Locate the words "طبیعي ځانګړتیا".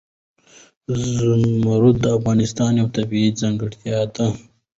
2.97-3.99